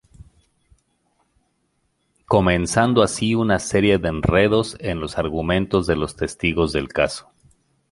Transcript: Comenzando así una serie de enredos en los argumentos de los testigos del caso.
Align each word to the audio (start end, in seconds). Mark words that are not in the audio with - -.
Comenzando 2.25 3.03
así 3.03 3.35
una 3.35 3.59
serie 3.59 3.99
de 3.99 4.07
enredos 4.09 4.75
en 4.79 4.99
los 4.99 5.19
argumentos 5.19 5.85
de 5.85 5.95
los 5.95 6.15
testigos 6.15 6.73
del 6.73 6.87
caso. 6.87 7.29